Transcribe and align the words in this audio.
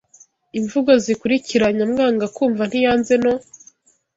imvugo 0.59 0.91
zikurikira 1.03 1.65
Nyamwanga 1.77 2.25
kumva 2.35 2.63
ntiyanze 2.69 3.13
no 3.23 3.33